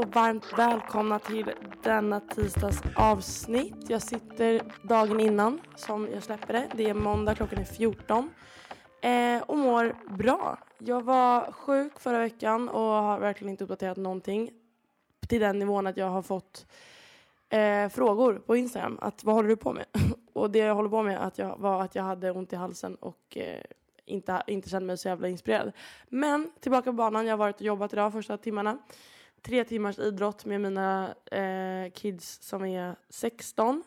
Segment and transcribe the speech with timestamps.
[0.00, 3.74] och varmt välkomna till denna tisdags avsnitt.
[3.88, 6.68] Jag sitter dagen innan som jag släpper det.
[6.74, 8.30] Det är måndag, klockan är 14.
[9.02, 10.58] Eh, och mår bra.
[10.78, 14.50] Jag var sjuk förra veckan och har verkligen inte uppdaterat någonting.
[15.28, 16.66] Till den nivån att jag har fått
[17.48, 18.98] eh, frågor på Instagram.
[19.00, 19.84] Att vad håller du på med?
[20.32, 22.94] och det jag håller på med att jag, var att jag hade ont i halsen
[22.94, 23.62] och eh,
[24.04, 25.72] inte, inte kände mig så jävla inspirerad.
[26.08, 27.26] Men tillbaka på banan.
[27.26, 28.78] Jag har varit och jobbat idag första timmarna
[29.42, 33.82] tre timmars idrott med mina eh, kids som är 16.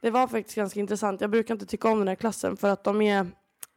[0.00, 1.20] Det var faktiskt ganska intressant.
[1.20, 3.26] Jag brukar inte tycka om den här klassen för att de är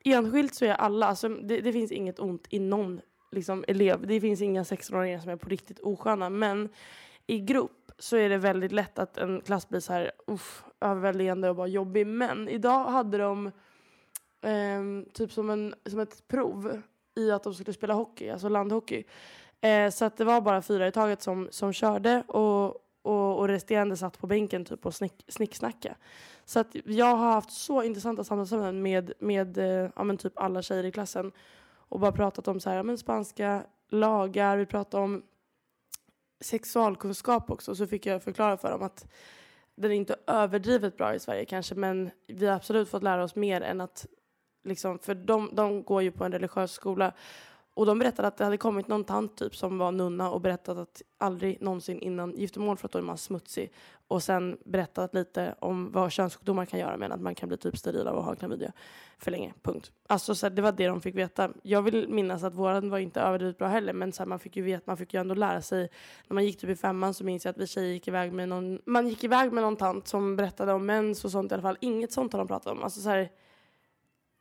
[0.03, 3.01] enskilt så är alla, alltså det, det finns inget ont i någon
[3.31, 4.07] liksom, elev.
[4.07, 6.29] Det finns inga 16-åringar som är på riktigt osköna.
[6.29, 6.69] Men
[7.27, 11.49] i grupp så är det väldigt lätt att en klass blir så här uff, överväldigande
[11.49, 12.07] och bara jobbig.
[12.07, 13.47] Men idag hade de
[14.41, 16.81] eh, typ som, en, som ett prov
[17.15, 19.03] i att de skulle spela hockey, alltså landhockey.
[19.61, 22.65] Eh, så att det var bara fyra i taget som, som körde och,
[23.01, 25.95] och, och resterande satt på bänken typ och snick, snicksnacka.
[26.45, 30.61] Så att jag har haft så intressanta samtalsämnen med, med eh, ja, men typ alla
[30.61, 31.31] tjejer i klassen
[31.89, 35.23] och bara pratat om så här, ja, men spanska lagar, vi pratade om
[36.41, 39.07] sexualkunskap också så fick jag förklara för dem att
[39.75, 43.35] den är inte överdrivet bra i Sverige kanske men vi har absolut fått lära oss
[43.35, 44.05] mer än att
[44.63, 47.13] liksom, för de, de går ju på en religiös skola
[47.75, 50.77] och de berättade att det hade kommit någon tant typ som var nunna och berättat
[50.77, 53.71] att aldrig någonsin innan giftermål för att då är man smutsig.
[54.07, 57.77] Och sen berättat lite om vad könssjukdomar kan göra med att man kan bli typ
[57.77, 58.71] steril av att ha klamydia
[59.17, 59.53] för länge.
[59.61, 59.91] Punkt.
[60.07, 61.49] Alltså så här, det var det de fick veta.
[61.63, 64.55] Jag vill minnas att våran var inte överdrivet bra heller men så här, man fick
[64.55, 65.89] ju veta, man fick ju ändå lära sig.
[66.27, 68.49] När man gick typ i femman så minns jag att vi tjejer gick iväg med
[68.49, 71.61] någon, man gick iväg med någon tant som berättade om mens och sånt i alla
[71.61, 71.77] fall.
[71.79, 72.83] Inget sånt har de pratat om.
[72.83, 73.29] Alltså så här,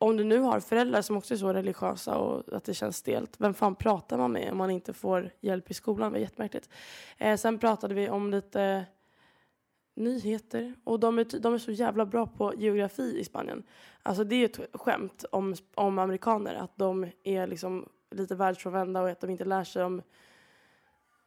[0.04, 3.34] om du nu har föräldrar som också är så religiösa och att det känns stelt,
[3.38, 6.12] vem fan pratar man med om man inte får hjälp i skolan?
[6.12, 6.68] Det var jättemärkligt.
[7.18, 8.84] Eh, sen pratade vi om lite
[9.96, 13.62] nyheter och de är, de är så jävla bra på geografi i Spanien.
[14.02, 19.08] Alltså det är ett skämt om, om amerikaner att de är liksom lite världsfrånvända och
[19.08, 20.02] att de inte lär sig om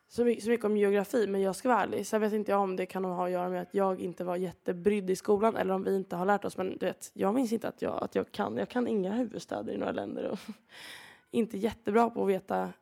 [0.08, 2.08] så mycket, så mycket om geografi, men jag ska vara ärlig.
[2.08, 4.36] Sen vet inte jag om det kan ha att göra med att jag inte var
[4.36, 6.58] jättebrydd i skolan eller om vi inte har lärt oss.
[6.58, 8.58] Men du vet, jag minns inte att jag, att jag kan.
[8.58, 10.40] Jag kan inga huvudstäder i några länder och
[11.32, 12.74] inte jättebra på att veta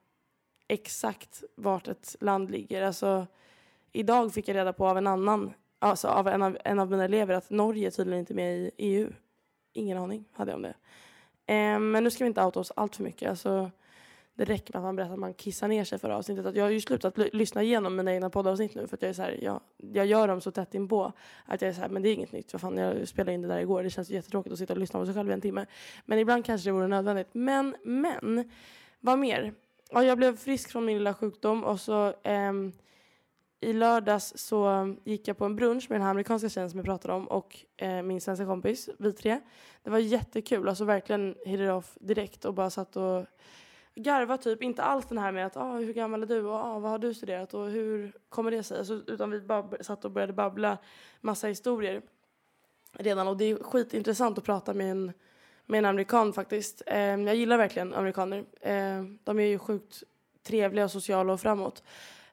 [0.68, 2.82] exakt vart ett land ligger.
[2.82, 3.28] Alltså,
[3.92, 7.06] idag fick jag reda på av en annan, alltså av en av, en av mina
[7.06, 9.10] elever att Norge tydligen inte är med i EU.
[9.74, 10.76] Ingen aning hade jag om det.
[11.54, 13.30] Eh, men nu ska vi inte outa oss allt för mycket.
[13.30, 13.72] Alltså,
[14.36, 16.46] det räcker med att man berättar att man kissar ner sig för avsnittet.
[16.46, 19.14] Att jag har ju slutat lyssna igenom mina egna poddavsnitt nu för att jag är
[19.14, 21.14] så här, jag, jag gör dem så tätt inpå
[21.46, 22.54] att jag är så här, men det är inget nytt.
[22.54, 23.84] Vad fan, jag spelade in det där igår.
[23.84, 25.66] Det känns jättetråkigt att sitta och lyssna på sig själv i en timme.
[26.06, 27.28] Men ibland kanske det vore nödvändigt.
[27.32, 28.52] Men, men,
[29.00, 29.54] vad mer?
[29.92, 32.72] Ja, jag blev frisk från min lilla sjukdom och så ehm,
[33.60, 36.86] i lördags så gick jag på en brunch med den här amerikanska tjejen som jag
[36.86, 39.40] pratade om och eh, min svenska kompis, vi tre.
[39.84, 43.26] Det var jättekul, alltså verkligen hit it off direkt och bara satt och
[43.96, 46.80] garva typ, inte alls den här med att ah, hur gammal är du och ah,
[46.80, 48.78] vad har du studerat och hur kommer det sig?
[48.78, 49.42] Alltså, utan vi
[49.84, 50.78] satt och började babbla
[51.22, 52.02] massa historier
[52.94, 55.14] redan och det är skitintressant att prata med en
[55.66, 56.82] med en amerikan faktiskt.
[56.86, 58.46] Eh, jag gillar verkligen amerikaner.
[58.62, 60.04] Eh, de är ju sjukt
[60.44, 61.84] trevliga och sociala och framåt.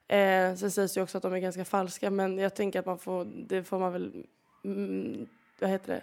[0.08, 2.98] Eh, sen sägs det också att de är ganska falska men jag tänker att man
[2.98, 4.26] får, det får man väl,
[4.64, 5.26] mm,
[5.60, 6.02] vad heter det,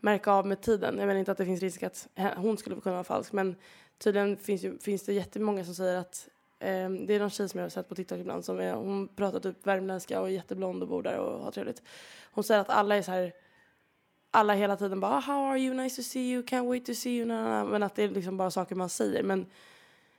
[0.00, 0.98] märka av med tiden.
[0.98, 3.56] Jag menar inte att det finns risk att hon skulle kunna vara falsk men
[4.02, 7.58] tydligen finns, ju, finns det jättemånga som säger att eh, det är någon tjej som
[7.58, 10.82] jag har sett på TikTok ibland som är, hon pratar typ värmländska och är jätteblond
[10.82, 11.82] och bor där och har trevligt.
[12.32, 13.32] Hon säger att alla är så här
[14.30, 17.16] alla hela tiden bara how are you, nice to see you, can't wait to see
[17.16, 19.22] you, men att det är liksom bara saker man säger.
[19.22, 19.46] Men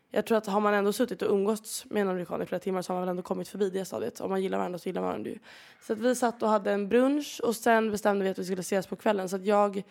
[0.09, 2.81] jag tror att har man ändå suttit och umgåtts med en amerikan i flera timmar
[2.81, 4.21] så har man väl ändå kommit förbi det stadiet.
[4.21, 5.39] Om man gillar varandra så gillar man varandra ju.
[5.81, 8.61] Så att vi satt och hade en brunch och sen bestämde vi att vi skulle
[8.61, 9.29] ses på kvällen.
[9.29, 9.83] Så att jag,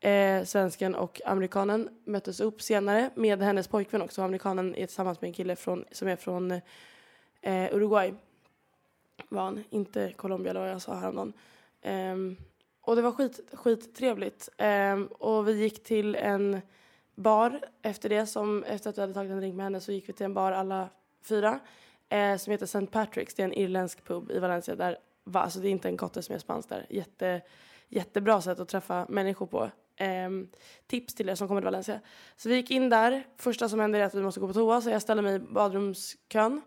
[0.00, 4.22] eh, svensken och amerikanen möttes upp senare med hennes pojkvän också.
[4.22, 6.50] Amerikanen är tillsammans med en kille från, som är från
[7.40, 8.14] eh, Uruguay.
[9.28, 11.32] Var han, inte Colombia eller vad jag sa häromdagen.
[11.82, 12.36] Um,
[12.80, 14.48] och det var skit, skittrevligt.
[14.58, 16.60] Um, och vi gick till en
[17.14, 18.26] bar efter det.
[18.26, 20.34] Som, efter att vi hade tagit en drink med henne så gick vi till en
[20.34, 20.88] bar alla
[21.22, 21.60] fyra.
[22.08, 22.78] Eh, som heter St.
[22.78, 23.32] Patrick's.
[23.36, 24.76] Det är en irländsk pub i Valencia.
[24.76, 26.86] Där, va, alltså det är inte en kotte som är spansk där.
[26.90, 27.40] Jätte,
[27.88, 29.70] jättebra sätt att träffa människor på.
[29.98, 30.30] Eh,
[30.86, 32.00] tips till er som kommer till Valencia.
[32.36, 33.26] Så vi gick in där.
[33.36, 34.80] Första som händer är att vi måste gå på toa.
[34.80, 36.60] Så jag ställer mig i badrumskön.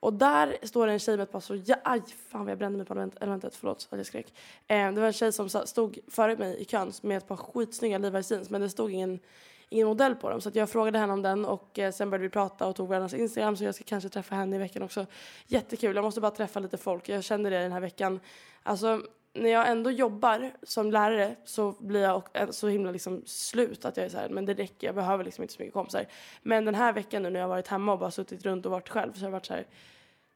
[0.00, 1.54] Och där står en tjej med ett par så...
[1.54, 3.56] Ja, aj, fan vad jag brände mig på elementet.
[3.56, 4.34] Förlåt att jag skrek.
[4.66, 7.98] Eh, det var en tjej som stod före mig i kön med ett par skitsnygga
[7.98, 8.50] Levi's jeans.
[8.50, 9.20] Men det stod ingen
[9.68, 10.40] ingen modell på dem.
[10.40, 13.14] Så jag frågade henne om den och eh, sen började vi prata och tog varandras
[13.14, 15.06] Instagram så jag ska kanske träffa henne i veckan också.
[15.46, 17.08] Jättekul, jag måste bara träffa lite folk.
[17.08, 18.20] Jag kände det den här veckan.
[18.62, 19.02] Alltså
[19.36, 23.96] när jag ändå jobbar som lärare så blir jag eh, så himla liksom slut att
[23.96, 26.06] jag är så här, men det räcker, jag behöver liksom inte så mycket kompisar.
[26.42, 28.72] Men den här veckan nu när jag har varit hemma och bara suttit runt och
[28.72, 29.66] varit själv så har jag varit så här,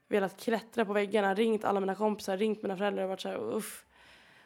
[0.09, 3.57] velat klättra på väggarna, ringt alla mina kompisar, ringt mina föräldrar och varit så här,
[3.57, 3.85] uff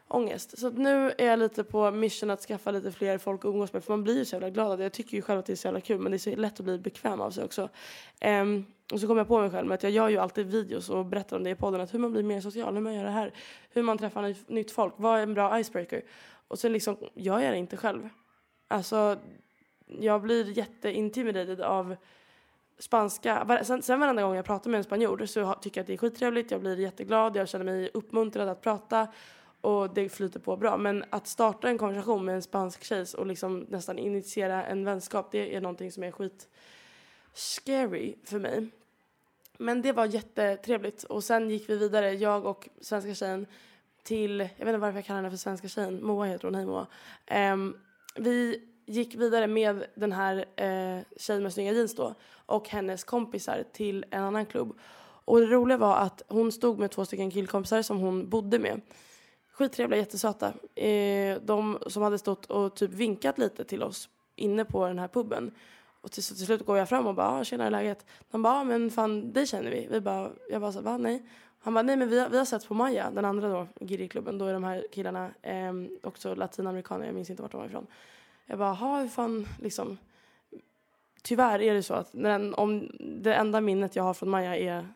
[0.08, 0.58] ångest.
[0.58, 3.84] Så nu är jag lite på mission att skaffa lite fler folk att umgås med.
[3.84, 4.80] För man blir ju så jävla glad.
[4.80, 6.00] Jag tycker ju själv att det är så jävla kul.
[6.00, 7.68] Men det är så lätt att bli bekväm av sig också.
[8.24, 10.90] Um, och så kom jag på mig själv med att jag gör ju alltid videos
[10.90, 11.80] och berättar om det i podden.
[11.80, 13.32] Att hur man blir mer social, hur man gör det här.
[13.70, 14.94] Hur man träffar ny, nytt folk.
[14.96, 16.02] Vad är en bra icebreaker?
[16.48, 18.08] Och sen liksom jag gör det inte själv.
[18.68, 19.16] Alltså
[19.86, 21.96] jag blir jätteintimidated av
[22.78, 23.62] spanska.
[23.64, 25.96] Sen, sen varenda gång jag pratar med en spanjor så tycker jag att det är
[25.96, 26.50] skittrevligt.
[26.50, 27.36] Jag blir jätteglad.
[27.36, 29.08] Jag känner mig uppmuntrad att prata
[29.60, 30.76] och det flyter på bra.
[30.76, 35.28] Men att starta en konversation med en spansk tjej och liksom nästan initiera en vänskap,
[35.30, 36.48] det är någonting som är skit
[37.34, 38.68] scary för mig.
[39.58, 43.46] Men det var jättetrevligt och sen gick vi vidare, jag och svenska tjejen
[44.02, 46.66] till, jag vet inte varför jag kallar henne för svenska tjejen, Moa heter hon, hej
[46.66, 46.86] Moa.
[47.52, 47.76] Um,
[48.16, 52.14] vi gick vidare med den här uh, tjejen med snygga jeans då
[52.46, 54.78] och hennes kompisar till en annan klubb.
[55.26, 58.80] Och det roliga var att hon stod med två stycken killkompisar som hon bodde med.
[59.52, 60.52] Skittrevliga, jättesöta.
[60.82, 65.08] Uh, de som hade stått och typ vinkat lite till oss inne på den här
[65.08, 65.52] puben.
[66.04, 68.06] Och till, till slut går jag fram och bara, ah, tjena läget?
[68.30, 69.88] Han bara, ah, men fan dig känner vi.
[69.90, 71.22] vi bara, jag bara, så, va nej?
[71.60, 74.38] Han bara, nej men vi har, vi har sett på Maja, den andra då, Giri-klubben.
[74.38, 75.72] Då är de här killarna eh,
[76.02, 77.86] också latinamerikaner, jag minns inte vart de var ifrån.
[78.46, 79.98] Jag bara, ha hur fan liksom.
[81.22, 84.88] Tyvärr är det så att den, om det enda minnet jag har från Maja är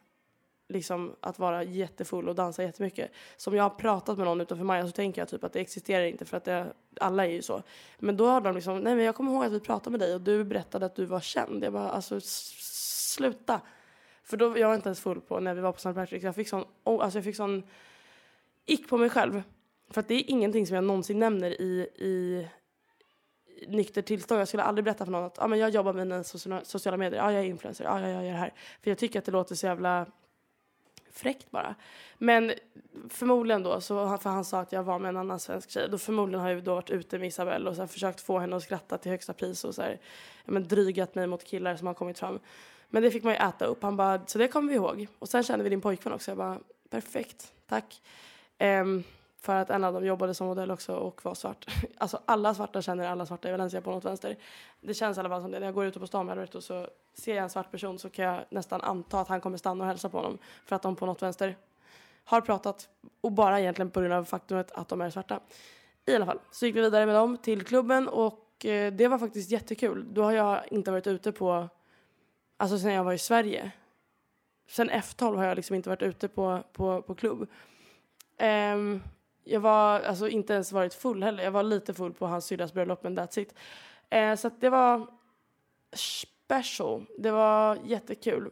[0.69, 3.11] liksom att vara jättefull och dansa jättemycket.
[3.37, 6.05] Som jag har pratat med någon utanför Maja så tänker jag typ att det existerar
[6.05, 7.62] inte för att det, alla är ju så.
[7.99, 10.15] Men då har de liksom, nej men jag kommer ihåg att vi pratade med dig
[10.15, 11.65] och du berättade att du var känd.
[11.65, 13.61] Jag bara, alltså sluta.
[14.23, 15.93] För då, jag var inte ens full på när vi var på St.
[15.93, 16.22] Patrick.
[16.22, 17.63] Jag fick sån, oh, alltså jag fick sån
[18.67, 19.43] ick på mig själv.
[19.91, 22.46] För att det är ingenting som jag någonsin nämner i, i
[23.67, 24.41] nykter tillstånd.
[24.41, 26.25] Jag skulle aldrig berätta för någon att ah, men jag jobbar med mina
[26.65, 28.53] sociala medier, ah, jag är influencer, ah, jag gör det här.
[28.82, 30.06] För jag tycker att det låter så jävla
[31.19, 31.75] fräckt bara.
[32.19, 32.53] Men
[33.08, 35.98] förmodligen då, så, för han sa att jag var med en annan svensk tjej, då
[35.98, 38.98] förmodligen har jag då varit ute med Isabelle och så försökt få henne att skratta
[38.98, 39.98] till högsta pris och så här,
[40.44, 42.39] men drygat mig mot killar som har kommit fram.
[42.91, 43.82] Men det fick man ju äta upp.
[43.82, 45.06] Han bara, så det kommer vi ihåg.
[45.19, 46.31] Och sen kände vi din pojkvän också.
[46.31, 46.58] Jag bara,
[46.91, 48.03] perfekt, tack.
[48.58, 49.05] Um,
[49.41, 51.67] för att en av dem jobbade som modell också och var svart.
[51.99, 54.37] Alltså alla svarta känner alla svarta i Valencia på något vänster.
[54.81, 55.59] Det känns i alla fall som det.
[55.59, 58.11] När jag går ute på stan med Alberto så ser jag en svart person så
[58.11, 60.39] kan jag nästan anta att han kommer stanna och hälsa på honom.
[60.67, 61.57] För att de på något vänster
[62.25, 62.89] har pratat
[63.21, 65.41] och bara egentligen på grund av faktumet att de är svarta.
[66.07, 69.19] I alla fall så gick vi vidare med dem till klubben och eh, det var
[69.19, 70.07] faktiskt jättekul.
[70.15, 71.69] Då har jag inte varit ute på,
[72.57, 73.73] alltså sen jag var i Sverige.
[74.69, 77.49] Sen F12 har jag liksom inte varit ute på, på, på klubb.
[78.41, 79.03] Um,
[79.48, 81.44] jag var alltså inte ens varit full heller.
[81.44, 83.55] Jag var lite full på hans syrras bröllop men that's it.
[84.10, 85.06] Eh, så det var
[85.94, 87.06] special.
[87.19, 88.50] Det var jättekul.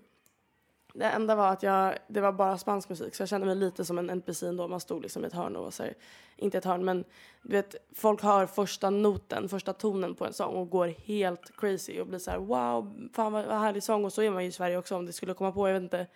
[0.95, 3.85] Det enda var att jag, det var bara spansk musik så jag kände mig lite
[3.85, 4.69] som en NPC ändå.
[4.69, 5.95] Man stod liksom i ett hörn och var så här,
[6.37, 7.05] inte ett hörn men
[7.43, 12.01] du vet folk hör första noten, första tonen på en sång och går helt crazy
[12.01, 14.49] och blir så här wow, fan vad, vad härlig sång och så är man ju
[14.49, 16.07] i Sverige också om det skulle komma på, jag vet inte,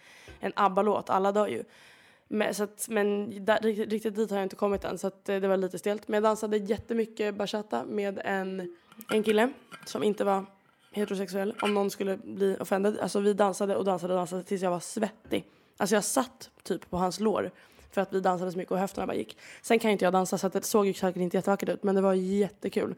[0.40, 1.64] en ABBA-låt, alla dör ju.
[2.32, 5.40] Men, så att, men där, riktigt dit har jag inte kommit än så att, eh,
[5.40, 6.08] det var lite stelt.
[6.08, 8.76] Men jag dansade jättemycket bachata med en,
[9.10, 9.52] en kille
[9.86, 10.44] som inte var
[10.92, 12.98] heterosexuell om någon skulle bli offended.
[12.98, 15.46] Alltså vi dansade och dansade och dansade tills jag var svettig.
[15.76, 17.50] Alltså jag satt typ på hans lår
[17.90, 19.38] för att vi dansade så mycket och höfterna bara gick.
[19.62, 21.94] Sen kan inte jag dansa så att det såg ju säkert inte jättevackert ut men
[21.94, 22.94] det var jättekul.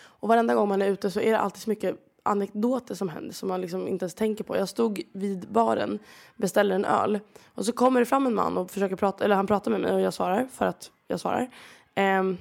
[0.00, 3.34] Och varenda gång man är ute så är det alltid så mycket anekdoter som händer
[3.34, 4.56] som man liksom inte ens tänker på.
[4.56, 5.98] Jag stod vid baren,
[6.36, 9.46] beställer en öl och så kommer det fram en man och försöker prata, eller han
[9.46, 11.50] pratar med mig och jag svarar för att jag svarar.
[11.96, 12.38] Um,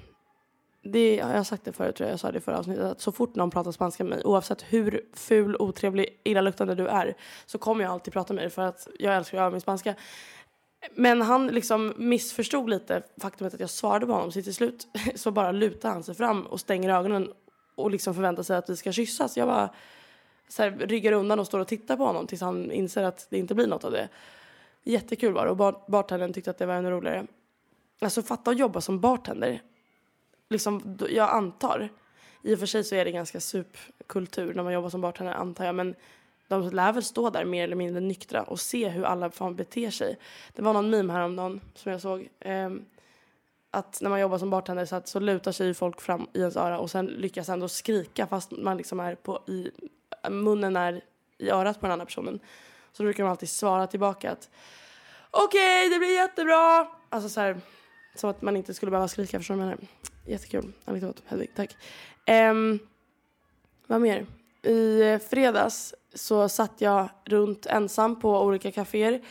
[0.84, 3.02] det, jag har sagt det förut, tror jag, jag sa det i förra avsnittet, att
[3.02, 7.58] så fort någon pratar spanska med mig, oavsett hur ful, otrevlig, illaluktande du är, så
[7.58, 9.96] kommer jag alltid prata med dig för att jag älskar att öva min spanska.
[10.96, 15.32] Men han liksom missförstod lite faktumet att jag svarade på honom, så till slut så
[15.32, 17.32] bara lutar han sig fram och stänger ögonen
[17.82, 19.38] och liksom förväntar sig att vi ska kyssas.
[19.38, 19.70] Jag bara
[20.48, 23.38] så här, ryggar undan och står och tittar på honom tills han inser att det
[23.38, 24.10] inte blir något av det.
[24.84, 27.28] Jättekul var det och bar bartendern tyckte att det var ännu roligare.
[28.00, 29.62] Alltså fatta att jobba som bartender
[30.52, 31.90] liksom, jag antar,
[32.42, 35.66] i och för sig så är det ganska supkultur när man jobbar som bartender antar
[35.66, 35.96] jag, men
[36.48, 39.92] de lär väl stå där mer eller mindre nyktra och se hur alla fan beter
[39.92, 40.18] sig.
[40.54, 42.30] Det var någon meme häromdagen som jag såg.
[42.40, 42.70] Eh,
[43.72, 46.58] att när man jobbar som bartender så, att, så lutar sig folk fram i ens
[46.58, 49.72] öra och sen lyckas ändå skrika fast man liksom är på i,
[50.30, 51.02] munnen är
[51.38, 52.40] i örat på den andra personen.
[52.92, 54.50] Så då brukar man alltid svara tillbaka att
[55.32, 56.88] okej, okay, det blir jättebra.
[57.10, 57.62] Alltså så här,
[58.16, 59.88] som att man inte skulle behöva skrika, förstår du vad jag menar?
[60.26, 61.52] Jättekul anekdot, Hedvig.
[61.56, 61.78] Tack.
[62.28, 62.80] Um,
[63.88, 64.26] vad mer?
[64.64, 69.22] I eh, fredags så satt jag runt ensam på olika kaféer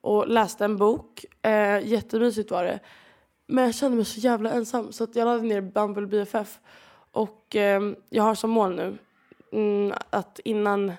[0.00, 1.24] och läste en bok.
[1.46, 2.80] Uh, jättemysigt var det.
[3.50, 6.58] Men jag kände mig så jävla ensam så att jag laddade ner Bumble BFF.
[7.12, 8.98] Och eh, jag har som mål nu
[9.52, 10.92] mm, att innan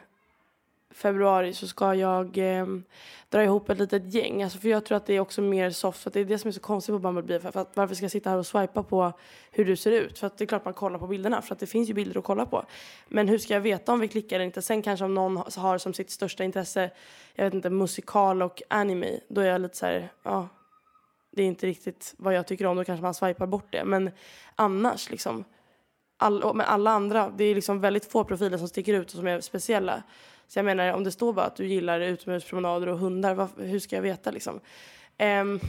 [0.90, 2.66] februari så ska jag eh,
[3.30, 4.44] dra ihop ett litet gäng.
[4.44, 6.02] Alltså för jag tror att det är också mer soft.
[6.02, 8.04] För att det är det som är så konstigt på Bumble För att varför ska
[8.04, 9.14] jag sitta här och swipa på
[9.52, 10.20] hur du ser ut?
[10.20, 11.42] För att det är klart man kollar på bilderna.
[11.42, 12.66] För att det finns ju bilder att kolla på.
[13.08, 14.62] Men hur ska jag veta om vi klickar eller inte?
[14.62, 16.92] Sen kanske om någon har som sitt största intresse,
[17.36, 19.20] jag vet inte, musikal och anime.
[19.28, 20.48] Då är jag lite så här, ja.
[21.32, 22.78] Det är inte riktigt vad jag tycker om.
[22.78, 23.84] Då kanske man swipar bort det.
[23.86, 24.12] Men
[24.56, 25.44] annars liksom.
[26.18, 29.28] All, med alla andra, det är liksom väldigt få profiler som sticker ut och som
[29.28, 30.04] är speciella.
[30.48, 33.80] Så jag menar om det står bara att du gillar utomhuspromenader och hundar, vad, hur
[33.80, 34.60] ska jag veta liksom?
[35.20, 35.60] Um,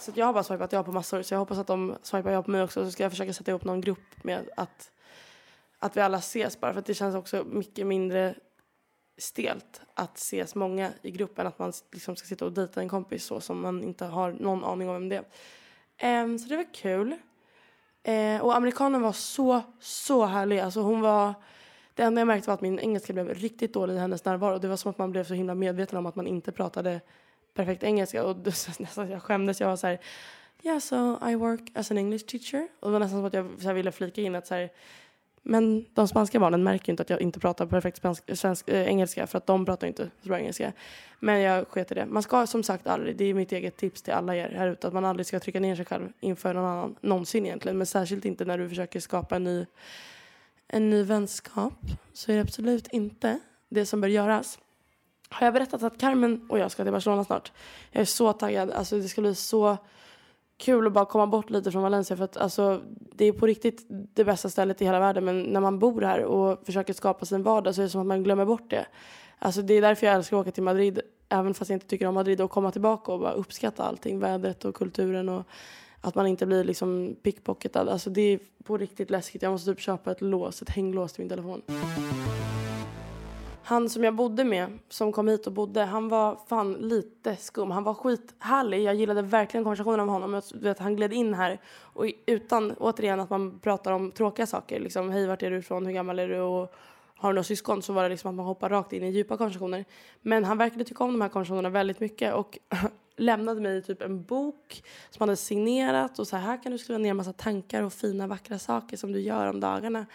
[0.00, 2.42] så jag har bara swipat ja på massor så jag hoppas att de swipar ja
[2.42, 4.92] på mig också så ska jag försöka sätta ihop någon grupp med att,
[5.78, 8.34] att vi alla ses bara för att det känns också mycket mindre
[9.20, 13.24] stelt att ses många i gruppen att man liksom ska sitta och dejta en kompis
[13.24, 15.24] så som man inte har någon aning om vem det
[15.96, 16.24] är.
[16.24, 17.14] Um, så det var kul.
[18.08, 20.58] Uh, och amerikanen var så, så härlig.
[20.58, 21.34] Alltså hon var
[21.94, 24.58] det enda jag märkte var att min engelska blev riktigt dålig i hennes närvaro.
[24.58, 27.00] Det var som att man blev så himla medveten om att man inte pratade
[27.54, 28.24] perfekt engelska.
[28.24, 28.36] Och
[28.78, 29.60] nästan jag skämdes.
[29.60, 29.98] Jag var så här,
[30.62, 32.68] yeah so I work as an English teacher.
[32.80, 34.70] Och det var nästan som att jag så ville flika in att så här,
[35.42, 39.26] men de spanska barnen märker inte att jag inte pratar perfekt spansk, svensk, äh, engelska
[39.26, 40.72] för att de pratar inte så bra engelska.
[41.20, 42.06] Men jag sket i det.
[42.06, 44.86] Man ska som sagt aldrig, det är mitt eget tips till alla er här ute,
[44.86, 47.78] att man aldrig ska trycka ner sig själv inför någon annan, någonsin egentligen.
[47.78, 49.66] Men särskilt inte när du försöker skapa en ny
[50.72, 51.78] en ny vänskap
[52.12, 54.58] så är det absolut inte det som bör göras.
[55.28, 57.52] Har jag berättat att Carmen och jag ska till Barcelona snart?
[57.90, 58.70] Jag är så taggad.
[58.70, 59.78] Alltså det ska bli så
[60.60, 62.80] kul att bara komma bort lite från Valencia för att alltså,
[63.14, 66.24] det är på riktigt det bästa stället i hela världen men när man bor här
[66.24, 68.86] och försöker skapa sin vardag så är det som att man glömmer bort det.
[69.38, 72.06] Alltså det är därför jag älskar att åka till Madrid även fast jag inte tycker
[72.06, 75.42] om Madrid och komma tillbaka och bara uppskatta allting, vädret och kulturen och
[76.00, 77.88] att man inte blir liksom pickpocketad.
[77.88, 79.42] Alltså det är på riktigt läskigt.
[79.42, 81.62] Jag måste typ köpa ett lås, ett hänglås till min telefon.
[83.70, 87.70] Han som jag bodde med, som kom hit och bodde, han var fan lite skum.
[87.70, 88.82] Han var skithärlig.
[88.82, 90.34] Jag gillade verkligen konversationen med honom.
[90.34, 94.80] Jag vet, han gled in här och utan, återigen, att man pratar om tråkiga saker.
[94.80, 95.86] Liksom, hej, vart är du ifrån?
[95.86, 96.40] Hur gammal är du?
[96.40, 96.74] Och
[97.16, 97.82] har du några syskon?
[97.82, 99.84] Så var det liksom att man hoppar rakt in i djupa konversationer.
[100.22, 102.34] Men han verkade tycka om de här konversationerna väldigt mycket.
[102.34, 102.58] Och
[103.16, 106.78] lämnade mig typ en bok som han hade signerat och så här, här kan du
[106.78, 110.06] skriva ner en massa tankar och fina vackra saker som du gör om dagarna.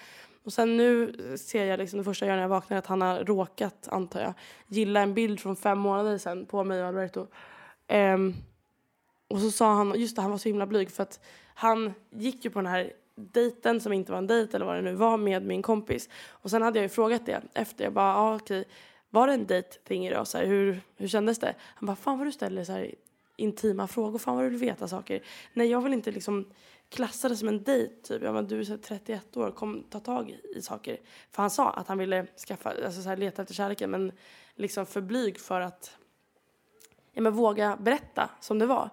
[0.45, 3.01] Och sen nu ser jag liksom det första jag gör när jag vaknar att han
[3.01, 4.33] har råkat, antar jag,
[4.67, 7.27] gilla en bild från fem månader sedan på mig och Alberto.
[7.87, 8.35] Um,
[9.27, 11.19] och så sa han, just det, han var så himla blyg för att
[11.53, 14.81] han gick ju på den här dejten som inte var en dejt eller vad det
[14.81, 16.09] nu var med min kompis.
[16.29, 18.65] Och sen hade jag ju frågat det efter, jag bara, ah, okej,
[19.09, 20.27] var det en date thing idag?
[20.27, 21.55] Så här, hur, hur kändes det?
[21.61, 22.95] Han bara, fan vad du ställer så här
[23.35, 25.23] intima frågor, fan vad du vill veta saker.
[25.53, 26.45] Nej, jag vill inte liksom
[26.89, 27.95] klassa det som en dejt.
[28.03, 28.23] Typ.
[28.23, 30.97] Jag bara, du är 31 år, kom ta tag i, i saker.
[31.31, 34.11] För han sa att han ville skaffa, alltså så här, leta efter kärleken men
[34.55, 35.97] liksom för blyg för att
[37.13, 38.89] ja, men våga berätta som det var.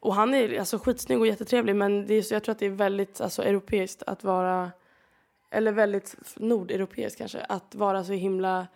[0.00, 2.70] Och han är alltså skitsnygg och jättetrevlig men det är, jag tror att det är
[2.70, 4.70] väldigt alltså, europeiskt att vara,
[5.50, 8.66] eller väldigt nordeuropeiskt kanske, att vara så himla,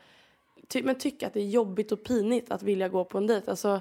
[0.69, 3.51] ty, men tycka att det är jobbigt och pinigt att vilja gå på en dejt.
[3.51, 3.81] Alltså,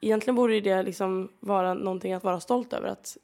[0.00, 2.88] egentligen borde det liksom vara någonting att vara stolt över.
[2.88, 3.16] Att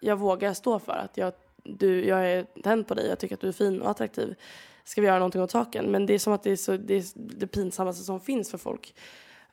[0.00, 1.32] jag vågar stå för att jag,
[1.64, 4.34] du, jag är tänd på dig, jag tycker att du är fin och attraktiv.
[4.84, 5.90] Ska vi göra någonting åt saken?
[5.90, 8.58] Men det är som att det är så, det, är det pinsammaste som finns för
[8.58, 8.94] folk.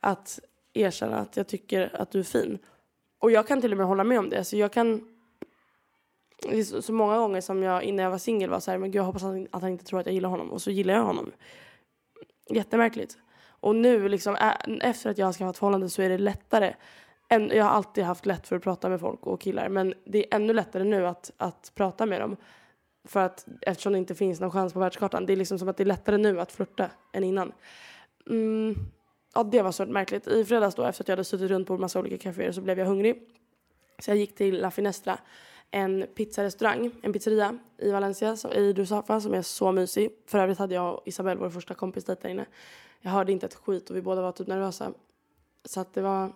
[0.00, 0.40] Att
[0.72, 2.58] erkänna att jag tycker att du är fin.
[3.18, 4.44] Och jag kan till och med hålla med om det.
[4.44, 5.14] Så jag kan...
[6.42, 8.78] Det är så, så många gånger som jag innan jag var singel var så här,
[8.78, 10.50] men gud jag hoppas att han inte tror att jag gillar honom.
[10.50, 11.32] Och så gillar jag honom.
[12.50, 13.18] Jättemärkligt.
[13.60, 14.36] Och nu liksom,
[14.80, 16.74] efter att jag har skaffat förhållande så är det lättare.
[17.28, 19.68] Jag har alltid haft lätt för att prata med folk och killar.
[19.68, 22.36] Men det är ännu lättare nu att, att prata med dem.
[23.04, 25.26] För att eftersom det inte finns någon chans på världskartan.
[25.26, 27.52] Det är liksom som att det är lättare nu att flirta än innan.
[28.30, 28.74] Mm,
[29.34, 30.26] ja, det var så märkligt.
[30.26, 32.60] I fredags då efter att jag hade suttit runt på en massa olika kaféer så
[32.60, 33.28] blev jag hungrig.
[33.98, 35.18] Så jag gick till La Finestra,
[35.70, 40.10] en pizzarestaurang, en pizzeria i Valencia, i Dusafa som är så mysig.
[40.26, 42.46] För övrigt hade jag och Isabelle, vår första kompis, dit där inne.
[43.00, 44.92] Jag hörde inte ett skit och vi båda var typ nervösa.
[45.64, 46.32] Så att det var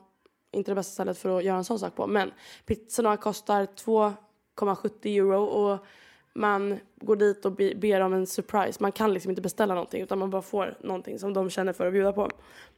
[0.51, 2.07] inte det bästa stället för att göra en sån sak på.
[2.07, 2.31] Men
[2.67, 5.79] pizzorna kostar 2,70 euro och
[6.35, 8.83] man går dit och ber om en surprise.
[8.83, 11.87] Man kan liksom inte beställa någonting utan man bara får någonting som de känner för
[11.87, 12.31] att bjuda på.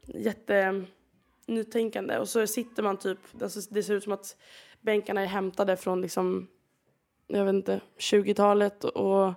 [0.07, 0.87] Jätte mm,
[1.47, 2.19] nytänkande.
[2.19, 4.37] Och så sitter man typ, alltså det ser ut som att
[4.81, 6.49] bänkarna är hämtade från liksom,
[7.27, 9.33] jag vet inte, 20-talet och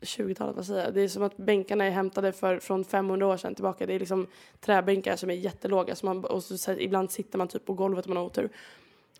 [0.00, 0.94] 20-talet, vad säger jag?
[0.94, 3.86] Det är som att bänkarna är hämtade för, från 500 år sedan tillbaka.
[3.86, 4.26] Det är liksom
[4.60, 8.10] träbänkar som är jättelåga så man, och så, ibland sitter man typ på golvet om
[8.10, 8.50] man har otur.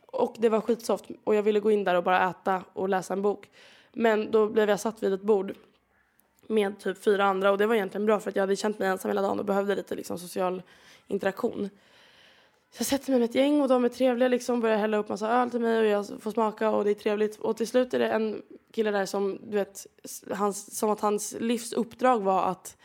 [0.07, 3.15] Och det var skitsoft och jag ville gå in där och bara äta och läsa
[3.15, 3.51] en bok.
[3.93, 5.55] Men då blev jag satt vid ett bord
[6.47, 8.89] med typ fyra andra och det var egentligen bra för att jag hade känt mig
[8.89, 10.63] ensam hela dagen och behövde lite liksom social
[11.07, 11.71] interaktion.
[12.71, 15.09] Så jag sätter mig med ett gäng och de är trevliga liksom, börjar hälla upp
[15.09, 17.37] massa öl till mig och jag får smaka och det är trevligt.
[17.37, 18.43] Och till slut är det en
[18.73, 19.87] kille där som, du vet,
[20.35, 22.77] hans, som att hans livsuppdrag var att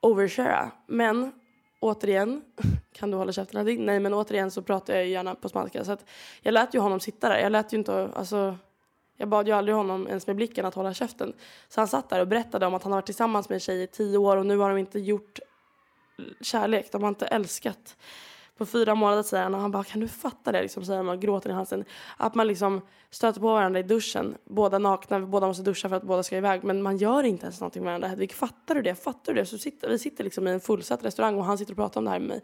[0.00, 0.70] overshara.
[0.86, 1.32] Men
[1.80, 2.42] återigen,
[2.92, 3.86] kan du hålla käften din?
[3.86, 6.04] Nej men återigen så pratar jag gärna på spanska så att
[6.42, 7.38] jag lät ju honom sitta där.
[7.38, 8.56] Jag lät ju inte, alltså
[9.16, 11.32] jag bad ju aldrig honom ens med blicken att hålla käften.
[11.68, 13.82] Så han satt där och berättade om att han har varit tillsammans med en tjej
[13.82, 15.38] i tio år och nu har de inte gjort
[16.40, 17.96] kärlek, de har inte älskat
[18.60, 21.20] på fyra månader säger han och han bara kan du fatta det liksom säger man
[21.20, 21.84] gråter i halsen.
[22.16, 26.02] Att man liksom stöter på varandra i duschen, båda nakna, båda måste duscha för att
[26.02, 28.08] båda ska iväg men man gör inte ens någonting med varandra.
[28.08, 28.94] Hedvig fattar du det?
[28.94, 29.46] Fattar du det?
[29.46, 32.04] Så sitter, vi sitter liksom i en fullsatt restaurang och han sitter och pratar om
[32.04, 32.40] det här med mig.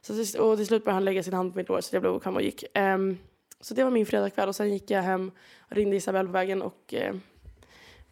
[0.00, 2.12] Så och till slut började han lägga sin hand på mitt lår så jag blev
[2.12, 2.64] obekväm och gick.
[2.78, 3.18] Um,
[3.60, 6.62] så det var min fredagkväll och sen gick jag hem och ringde Isabelle på vägen
[6.62, 7.18] och uh,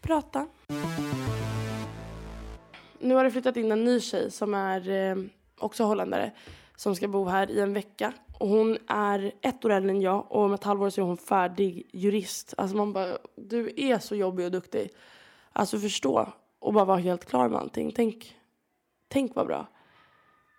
[0.01, 0.47] pratade.
[2.99, 5.25] Nu har det flyttat in en ny tjej som är uh,
[5.59, 6.33] också holländare
[6.81, 8.13] som ska bo här i en vecka.
[8.39, 11.17] Och hon är ett år äldre än jag och om ett halvår så är hon
[11.17, 12.55] färdig jurist.
[12.57, 14.91] Alltså man bara, du är så jobbig och duktig.
[15.53, 17.93] Alltså förstå och bara vara helt klar med allting.
[17.97, 18.37] Tänk,
[19.09, 19.67] tänk vad bra.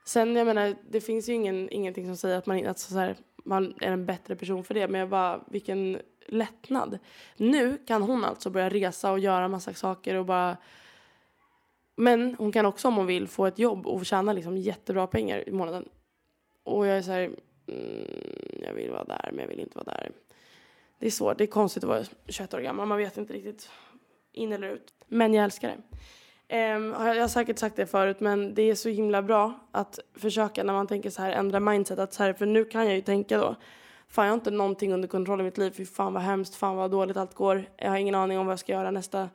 [0.05, 3.15] Sen jag menar, det finns ju ingen, ingenting som säger att man, att så här,
[3.45, 4.87] man är en bättre person för det.
[4.87, 6.99] Men jag bara, vilken lättnad.
[7.37, 10.57] Nu kan hon alltså börja resa och göra massa saker och bara
[11.95, 15.49] men hon kan också om hon vill få ett jobb och tjäna liksom jättebra pengar
[15.49, 15.89] i månaden.
[16.63, 17.31] Och jag är så här,
[17.67, 20.11] mm, jag vill vara där men jag vill inte vara där.
[20.99, 23.69] Det är svårt, det är konstigt att vara 21 år gammal, man vet inte riktigt
[24.31, 24.93] in eller ut.
[25.07, 25.77] Men jag älskar det.
[26.75, 30.63] Um, jag har säkert sagt det förut men det är så himla bra att försöka
[30.63, 31.99] när man tänker så här ändra mindset.
[31.99, 33.55] Att så här, för nu kan jag ju tänka då,
[34.07, 36.75] fan jag har inte någonting under kontroll i mitt liv, fy fan vad hemskt, fan
[36.75, 37.65] vad dåligt allt går.
[37.77, 39.29] Jag har ingen aning om vad jag ska göra nästa,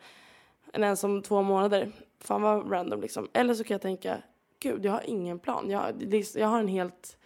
[0.72, 1.92] ens om två månader.
[2.20, 3.28] Fan vad random liksom.
[3.32, 4.18] Eller så kan jag tänka,
[4.66, 5.70] gud jag har ingen plan.
[5.70, 7.16] Jag, jag har en helt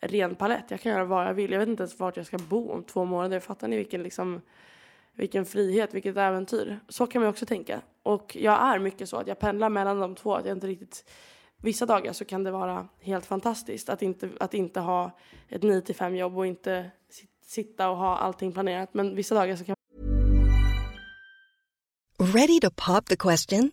[0.00, 0.64] ren palett.
[0.68, 1.52] Jag kan göra vad jag vill.
[1.52, 3.40] Jag vet inte ens vart jag ska bo om två månader.
[3.40, 4.40] Fattar ni vilken, liksom,
[5.14, 6.80] vilken frihet, vilket äventyr?
[6.88, 7.80] Så kan man också tänka.
[8.02, 10.34] Och jag är mycket så att jag pendlar mellan de två.
[10.34, 11.10] Att jag inte riktigt...
[11.62, 15.10] Vissa dagar så kan det vara helt fantastiskt att inte, att inte ha
[15.48, 16.90] ett 9 till 5 jobb och inte
[17.42, 18.94] sitta och ha allting planerat.
[18.94, 19.76] Men vissa dagar så kan
[22.18, 23.72] Ready to pop the question?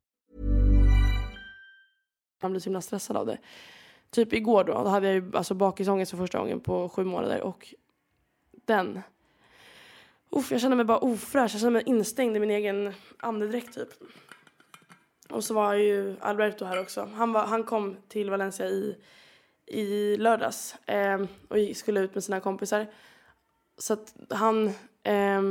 [2.41, 3.37] Man blir så himla stressad av det.
[4.09, 7.41] Typ igår då, då hade jag ju alltså bakisångest för första gången på sju månader
[7.41, 7.73] och
[8.65, 9.01] den.
[10.29, 13.89] Uff, jag kände mig bara ofräsch, jag kände mig instängd i min egen andedräkt typ.
[15.29, 17.09] Och så var ju Alberto här också.
[17.15, 18.97] Han, var, han kom till Valencia i,
[19.65, 22.87] i lördags eh, och skulle ut med sina kompisar.
[23.77, 24.67] Så att han
[25.03, 25.41] eh,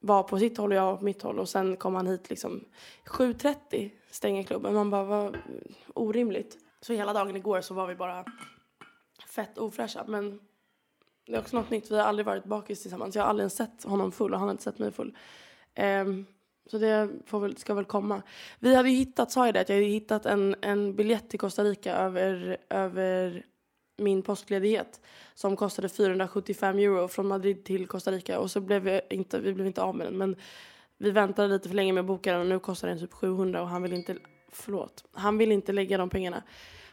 [0.00, 2.30] var på sitt håll och jag var på mitt håll och sen kom han hit
[2.30, 2.64] liksom
[3.04, 4.74] 7.30 stänger klubben.
[4.74, 5.38] Man bara, vad
[5.94, 6.58] orimligt.
[6.80, 8.24] Så hela dagen igår så var vi bara
[9.28, 10.04] fett ofräscha.
[10.06, 10.40] Men
[11.26, 11.90] det är också något nytt.
[11.90, 13.14] Vi har aldrig varit bakis tillsammans.
[13.14, 15.16] Jag har aldrig sett honom full och han har inte sett mig full.
[15.76, 16.26] Um,
[16.70, 18.22] så det får väl, ska väl komma.
[18.58, 21.40] Vi hade ju hittat, sa jag det, att jag hade hittat en, en biljett till
[21.40, 23.44] Costa Rica över, över
[23.98, 25.00] min påskledighet
[25.34, 29.54] som kostade 475 euro från Madrid till Costa Rica och så blev vi inte, vi
[29.54, 30.36] blev inte av med den men
[30.98, 33.62] vi väntade lite för länge med att boka den och nu kostar den typ 700
[33.62, 34.16] och han vill inte,
[34.52, 36.42] förlåt, han vill inte lägga de pengarna.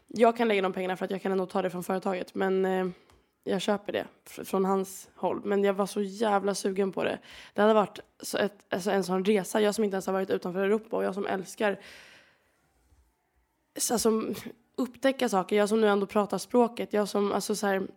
[0.08, 2.65] Jag kan lägga de pengarna för att jag kan ändå ta det från företaget men
[2.65, 2.88] eh,
[3.44, 5.41] jag köper det från hans håll.
[5.44, 7.20] Men jag var så jävla sugen på det.
[7.54, 9.62] Det hade varit så ett, alltså en sån resa.
[9.62, 11.80] Jag som inte ens har varit utanför Europa och jag som älskar
[13.91, 14.12] alltså,
[14.76, 15.56] upptäcka saker.
[15.56, 16.94] Jag som nu ändå pratar språket.
[16.94, 17.88] Jag som alltså, så här,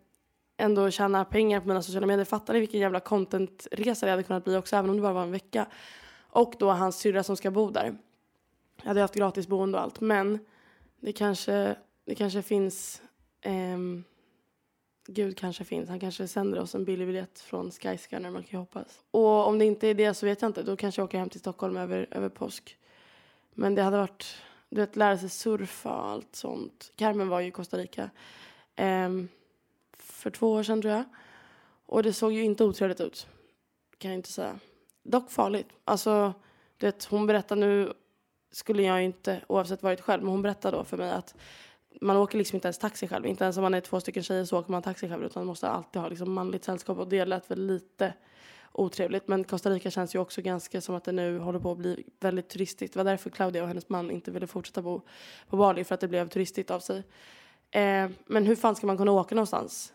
[0.57, 2.25] ändå tjänar pengar på mina sociala medier.
[2.25, 5.23] Fattar ni vilken jävla contentresa det hade kunnat bli också även om det bara var
[5.23, 5.67] en vecka.
[6.31, 7.97] Och då hans syrra som ska bo där.
[8.77, 10.39] Jag hade haft gratis boende och allt men
[11.01, 13.03] det kanske, det kanske finns
[13.41, 14.05] ehm,
[15.11, 15.89] Gud kanske finns.
[15.89, 19.05] Han kanske sänder oss en billig biljett från Skyscanner, man kan ju hoppas.
[19.11, 20.63] Och om det inte är det så vet jag inte.
[20.63, 22.77] Då kanske jag åker hem till Stockholm över, över påsk.
[23.55, 26.93] Men det hade varit, du vet, lära sig surfa och allt sånt.
[26.97, 28.11] Carmen var ju i Costa Rica
[28.77, 29.09] eh,
[29.93, 31.05] för två år sedan tror jag.
[31.87, 33.27] Och det såg ju inte otrevligt ut.
[33.99, 34.59] Kan jag inte säga.
[35.03, 35.69] Dock farligt.
[35.85, 36.35] Alltså,
[36.77, 37.93] du vet, hon berättade nu,
[38.51, 41.35] skulle jag inte oavsett varit själv, men hon berättade då för mig att
[42.01, 43.27] man åker liksom inte ens taxi själv.
[43.27, 45.47] Inte ens om man är två stycken tjejer så åker man taxi själv utan man
[45.47, 48.15] måste alltid ha liksom manligt sällskap och det lät väl lite
[48.79, 49.29] otrevligt.
[49.29, 52.05] Men Costa Rica känns ju också ganska som att det nu håller på att bli
[52.21, 52.93] väldigt turistigt.
[52.93, 55.03] Det var därför Claudia och hennes man inte ville fortsätta bo
[55.49, 56.99] på Bali för att det blev turistigt av sig.
[57.71, 59.93] Eh, men hur fan ska man kunna åka någonstans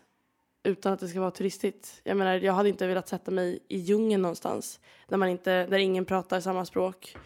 [0.62, 2.00] utan att det ska vara turistigt?
[2.04, 5.78] Jag menar, jag hade inte velat sätta mig i djungeln någonstans där man inte, där
[5.78, 7.16] ingen pratar samma språk.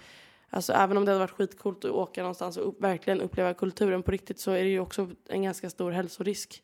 [0.51, 4.03] Alltså även om det hade varit skitcoolt att åka någonstans och upp, verkligen uppleva kulturen
[4.03, 6.63] på riktigt så är det ju också en ganska stor hälsorisk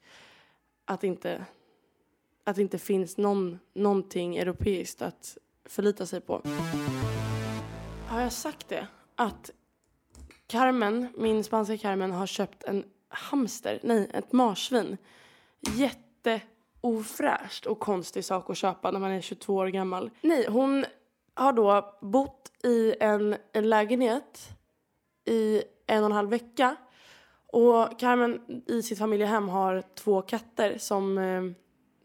[0.85, 1.45] att inte,
[2.45, 6.43] att det inte finns någon, någonting europeiskt att förlita sig på.
[8.07, 8.87] Har jag sagt det?
[9.15, 9.51] Att
[10.47, 14.97] Carmen, min spanska Carmen, har köpt en hamster, nej, ett marsvin.
[15.77, 20.11] Jätteofräscht och konstig sak att köpa när man är 22 år gammal.
[20.21, 20.85] Nej, hon
[21.35, 24.49] har då bott i en, en lägenhet
[25.25, 26.77] i en och en halv vecka.
[27.47, 31.43] Och Carmen i sitt familjehem har två katter som, eh,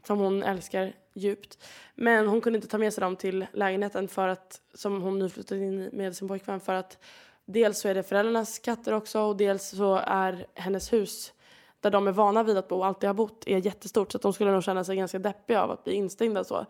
[0.03, 1.57] som hon älskar djupt.
[1.95, 5.29] Men hon kunde inte ta med sig dem till lägenheten för att, som hon nu
[5.29, 6.97] flyttat in med sin pojkvän för att
[7.45, 11.33] dels så är det föräldrarnas katter också och dels så är hennes hus
[11.79, 14.21] där de är vana vid att bo och alltid har bott är jättestort så att
[14.21, 16.65] de skulle nog känna sig ganska deppiga av att bli instängda så.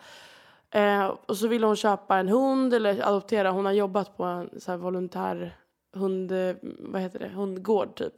[0.72, 3.52] Eh, och så ville hon köpa en hund eller adoptera.
[3.52, 5.58] Hon har jobbat på en så här volontär
[5.94, 6.32] hund,
[6.80, 8.14] vad heter det, hundgård typ.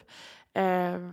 [0.54, 1.10] Eh,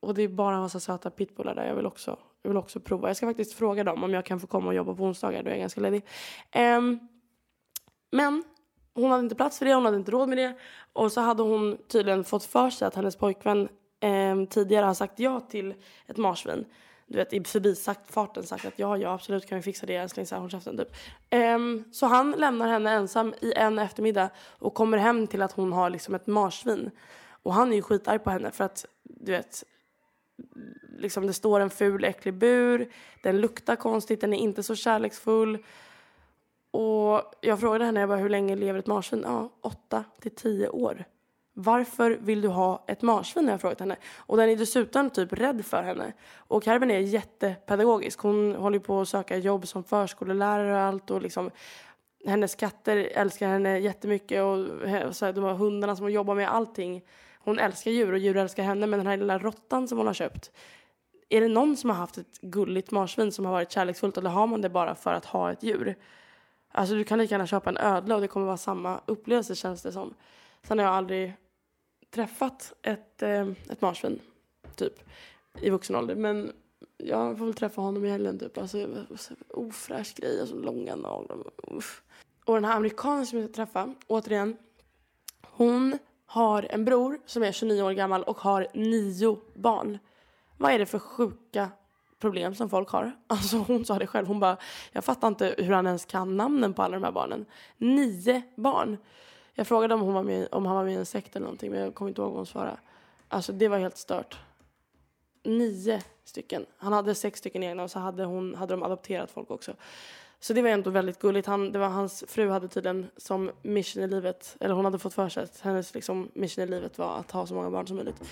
[0.00, 1.66] och det är bara en massa söta pitbullar där.
[1.66, 3.08] Jag vill, också, jag vill också prova.
[3.08, 5.42] Jag ska faktiskt fråga dem om jag kan få komma och jobba på onsdagar.
[5.42, 6.04] Då är jag ganska ledig.
[6.78, 7.08] Um,
[8.12, 8.44] men
[8.94, 10.54] hon hade inte plats för det, hon hade inte råd med det.
[10.92, 13.68] Och så hade hon tydligen fått för sig att hennes pojkvän
[14.32, 15.74] um, tidigare har sagt ja till
[16.06, 16.64] ett marsvin
[17.06, 20.36] du vet, i förbifarten sagt att ja, ja, absolut kan vi fixa det älskling, så
[20.36, 20.88] här, käften typ.
[21.54, 25.72] Um, så han lämnar henne ensam i en eftermiddag och kommer hem till att hon
[25.72, 26.90] har liksom ett marsvin.
[27.42, 29.64] Och han är ju skitarg på henne för att, du vet,
[30.98, 32.88] liksom det står en ful äcklig bur,
[33.22, 35.58] den luktar konstigt, den är inte så kärleksfull.
[36.70, 39.22] Och jag frågade henne, jag bara, hur länge lever ett marsvin?
[39.26, 41.04] Ja, åtta till tio år.
[41.56, 43.48] Varför vill du ha ett marsvin?
[43.48, 43.96] jag frågat henne.
[44.16, 46.12] Och den är dessutom typ rädd för henne.
[46.36, 48.18] Och Carmen är jättepedagogisk.
[48.18, 51.10] Hon håller på att söka jobb som förskollärare och allt.
[51.10, 51.50] Och liksom,
[52.26, 54.42] hennes katter älskar henne jättemycket.
[54.42, 54.58] Och,
[55.06, 57.02] och så här, de här hundarna som hon jobbar med, allting.
[57.44, 58.86] Hon älskar djur och djur älskar henne.
[58.86, 60.52] Men den här lilla råttan som hon har köpt.
[61.28, 64.46] Är det någon som har haft ett gulligt marsvin som har varit kärleksfullt eller har
[64.46, 65.96] man det bara för att ha ett djur?
[66.68, 69.82] Alltså du kan lika gärna köpa en ödla och det kommer vara samma upplevelse känns
[69.82, 70.14] det som.
[70.62, 71.34] Sen har jag aldrig
[72.10, 74.20] träffat ett, eh, ett marsvin,
[74.76, 74.94] typ,
[75.60, 76.14] i vuxen ålder.
[76.14, 76.52] Men
[76.96, 78.58] jag får väl träffa honom i helgen, typ.
[78.58, 78.88] Alltså,
[79.48, 81.38] ofräsch grej, alltså långa naglar.
[81.56, 82.02] Uff.
[82.44, 84.56] Och den här amerikanen som jag ska träffa, återigen,
[85.42, 89.98] hon har en bror som är 29 år gammal och har nio barn.
[90.56, 91.70] Vad är det för sjuka
[92.18, 93.12] problem som folk har?
[93.26, 94.56] Alltså hon sa det själv, hon bara,
[94.92, 97.46] jag fattar inte hur han ens kan namnen på alla de här barnen.
[97.76, 98.96] Nio barn!
[99.54, 101.70] Jag frågade om, hon var med, om han var med i en sekt eller någonting
[101.70, 102.78] men jag kommer inte ihåg vad hon svarade.
[103.28, 104.38] Alltså det var helt stört.
[105.42, 106.66] Nio stycken.
[106.76, 109.74] Han hade sex stycken egna och så hade, hon, hade de adopterat folk också.
[110.44, 111.46] Så det var ändå väldigt gulligt.
[111.46, 115.14] Han, det var hans fru hade tydligen som mission i livet, eller hon hade fått
[115.14, 117.96] för sig att hennes liksom, mission i livet var att ha så många barn som
[117.96, 118.22] möjligt.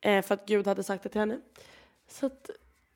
[0.00, 1.40] Eh, för att Gud hade sagt det till henne.
[2.08, 2.50] Så att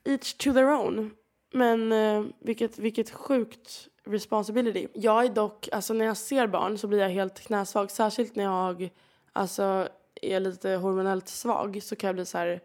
[0.04, 1.10] each to their own.
[1.52, 4.88] Men eh, vilket, vilket sjukt responsibility.
[4.92, 7.90] Jag är dock, alltså när jag ser barn så blir jag helt knäsvag.
[7.90, 8.90] Särskilt när jag
[9.32, 9.88] alltså,
[10.22, 12.60] är lite hormonellt svag så kan jag bli så här,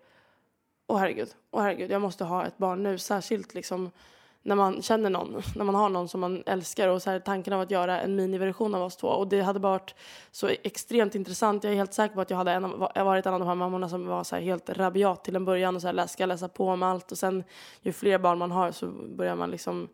[0.88, 2.98] åh herregud, åh herregud, jag måste ha ett barn nu.
[2.98, 3.92] Särskilt liksom
[4.46, 7.54] när man känner någon, när man har någon som man älskar och så här, tanken
[7.54, 9.08] av att göra en miniversion av oss två.
[9.08, 9.96] Och det hade varit
[10.32, 11.64] så extremt intressant.
[11.64, 13.90] Jag är helt säker på att jag hade en, varit en av de här mammorna
[13.90, 16.68] som var så här, helt rabiat till en början och så här, ska läsa på
[16.68, 17.12] om allt.
[17.12, 17.44] Och sen
[17.82, 19.90] ju fler barn man har så börjar man liksom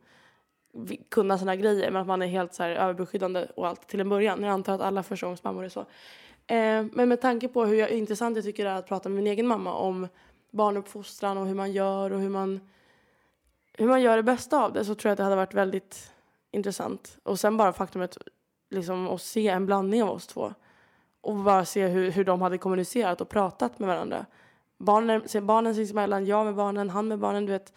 [1.09, 4.09] kunna sina grejer men att man är helt så här överbeskyddande och allt till en
[4.09, 4.43] början.
[4.43, 5.79] Jag antar att alla förstagångsmammor är så.
[6.47, 9.15] Eh, men med tanke på hur jag, intressant jag tycker det är att prata med
[9.15, 10.07] min egen mamma om
[10.51, 12.59] barnuppfostran och hur man gör och hur man,
[13.73, 16.11] hur man gör det bästa av det så tror jag att det hade varit väldigt
[16.51, 17.17] intressant.
[17.23, 18.17] Och sen bara faktumet
[18.69, 20.53] liksom, att se en blandning av oss två
[21.21, 24.25] och bara se hur, hur de hade kommunicerat och pratat med varandra.
[24.77, 27.45] Barnen, barnen sinsemellan, jag med barnen, han med barnen.
[27.45, 27.73] Du vet,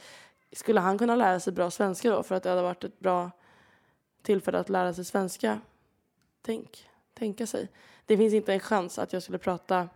[0.52, 3.30] skulle han kunna lära sig bra svenska då för att det hade varit ett bra
[4.22, 5.60] tillfälle att lära sig svenska?
[6.42, 7.68] Tänk, tänka sig.
[8.06, 9.88] Det finns inte en chans att jag skulle prata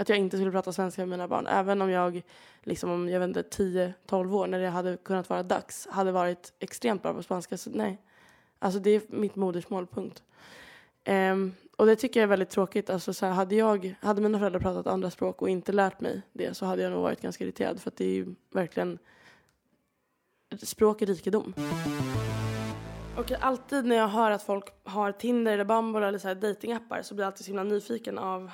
[0.00, 1.46] att jag inte skulle prata svenska med mina barn.
[1.46, 2.22] Även om jag,
[2.62, 6.52] liksom om jag vet inte, 10-12 år, när det hade kunnat vara dags, hade varit
[6.58, 7.56] extremt bra på spanska.
[7.56, 7.98] Så nej.
[8.58, 10.22] Alltså det är mitt modersmål, punkt.
[11.08, 12.90] Um, och det tycker jag är väldigt tråkigt.
[12.90, 16.22] Alltså så här, hade, jag, hade mina föräldrar pratat andra språk och inte lärt mig
[16.32, 17.80] det så hade jag nog varit ganska irriterad.
[17.80, 18.98] För att det är ju verkligen
[20.62, 21.54] språk är rikedom.
[23.16, 27.02] Och alltid när jag hör att folk har Tinder eller Bumble eller så här datingappar
[27.02, 28.50] så blir jag alltid så himla nyfiken av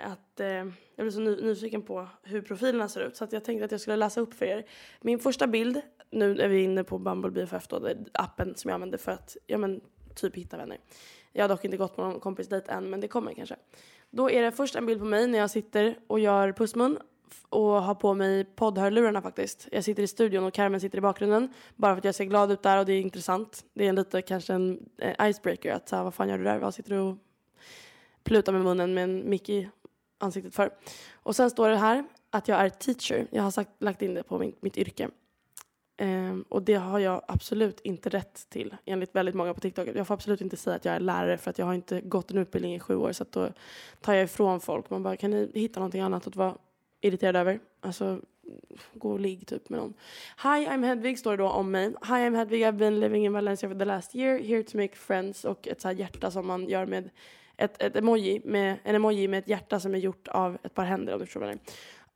[0.00, 3.44] att eh, jag blir så ny, nyfiken på hur profilerna ser ut så att jag
[3.44, 4.66] tänkte att jag skulle läsa upp för er.
[5.00, 8.68] Min första bild, nu är vi inne på Bumble BFF då, det är appen som
[8.68, 9.80] jag använder för att, ja men
[10.14, 10.78] typ hitta vänner.
[11.32, 13.56] Jag har dock inte gått på någon kompisdejt än men det kommer kanske.
[14.10, 16.98] Då är det först en bild på mig när jag sitter och gör pussmun
[17.48, 19.68] och har på mig poddhörlurarna faktiskt.
[19.72, 21.52] Jag sitter i studion och Carmen sitter i bakgrunden.
[21.76, 23.64] Bara för att jag ser glad ut där och det är intressant.
[23.74, 26.58] Det är en lite kanske en eh, icebreaker att så vad fan gör du där?
[26.58, 27.16] Vad sitter du och
[28.24, 29.68] plutar med munnen med en mick i
[30.20, 30.70] ansiktet för?
[31.12, 33.26] Och sen står det här att jag är teacher.
[33.30, 35.08] Jag har sagt, lagt in det på min, mitt yrke.
[36.00, 39.88] Um, och det har jag absolut inte rätt till enligt väldigt många på TikTok.
[39.94, 42.30] Jag får absolut inte säga att jag är lärare för att jag har inte gått
[42.30, 43.48] en utbildning i sju år så att då
[44.00, 44.90] tar jag ifrån folk.
[44.90, 46.54] Man bara, kan ni hitta någonting annat att vara
[47.00, 47.60] irriterad över.
[47.80, 48.20] Alltså,
[48.94, 49.94] gå och ligg typ med någon.
[50.42, 51.86] Hi, I'm Hedvig står det då om mig.
[51.86, 52.62] Hi, I'm Hedvig.
[52.62, 54.38] I've been living in Valencia for the last year.
[54.38, 55.44] Here to make friends.
[55.44, 57.10] Och ett så här hjärta som man gör med
[57.60, 60.84] ett, ett emoji med, en emoji med ett hjärta som är gjort av ett par
[60.84, 61.58] händer om du förstår vad jag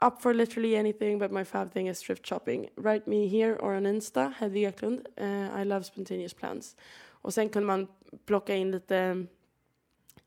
[0.07, 2.68] Up for literally anything but my fav thing is thrift shopping.
[2.76, 5.07] Write me here or on Insta, Hedvig Eklund.
[5.20, 6.76] Uh, I love spontaneous plans.
[7.09, 7.87] Och sen kunde man
[8.26, 9.26] plocka in lite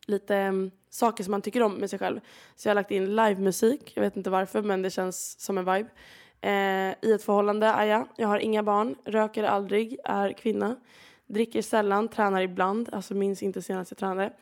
[0.07, 2.19] lite um, saker som man tycker om med sig själv.
[2.55, 5.65] Så jag har lagt in livemusik, jag vet inte varför men det känns som en
[5.65, 5.89] vibe.
[6.41, 10.75] Eh, I ett förhållande är jag, jag har inga barn, röker aldrig, är kvinna.
[11.27, 14.33] Dricker sällan, tränar ibland, alltså minns inte senast jag tränade.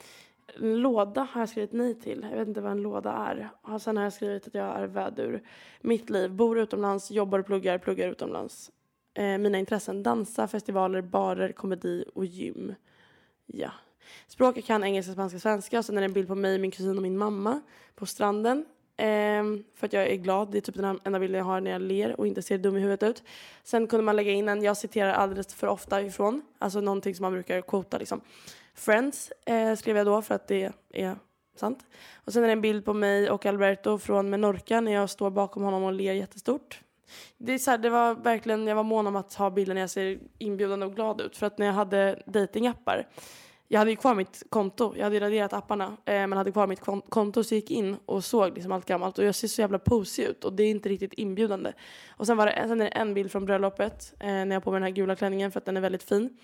[0.57, 2.27] Låda har jag skrivit nej till.
[2.31, 3.49] Jag vet inte vad en låda är.
[3.79, 5.43] Sen har jag skrivit att jag är vädur.
[5.81, 8.71] Mitt liv, bor utomlands, jobbar och pluggar, pluggar utomlands.
[9.13, 12.73] Eh, mina intressen, dansa, festivaler, barer, komedi och gym.
[13.45, 13.71] Ja.
[14.27, 15.79] Språk jag kan engelska, spanska, svenska.
[15.79, 17.61] Och sen är det en bild på mig, min kusin och min mamma
[17.95, 18.65] på stranden.
[18.97, 19.43] Eh,
[19.75, 20.51] för att jag är glad.
[20.51, 22.77] Det är typ den enda bilden jag har när jag ler och inte ser dum
[22.77, 23.23] i huvudet ut.
[23.63, 27.23] Sen kunde man lägga in en, jag citerar alldeles för ofta ifrån, alltså någonting som
[27.23, 28.21] man brukar quota liksom.
[28.75, 31.15] Friends eh, skrev jag då för att det är
[31.55, 31.85] Sant.
[32.15, 35.29] Och sen är det en bild på mig och Alberto från Menorca när jag står
[35.29, 36.81] bakom honom och ler jättestort.
[37.38, 39.81] Det, är så här, det var verkligen, jag var mån om att ha bilden när
[39.81, 41.38] jag ser inbjudande och glad ut.
[41.38, 43.07] För att när jag hade datingappar
[43.67, 46.79] jag hade ju kvar mitt konto, jag hade raderat apparna eh, men hade kvar mitt
[47.09, 49.79] konto så jag gick in och såg liksom allt gammalt och jag ser så jävla
[49.79, 51.73] posig ut och det är inte riktigt inbjudande.
[52.09, 54.61] Och sen, var det, sen är det en bild från bröllopet eh, när jag har
[54.61, 56.38] på mig den här gula klänningen för att den är väldigt fin.